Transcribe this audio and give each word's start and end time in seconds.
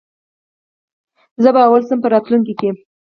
زه 1.43 1.49
به 1.53 1.61
اول 1.67 1.81
شم 1.87 1.99
په 2.03 2.07
راتلونکې 2.13 2.53
کي 2.59 2.69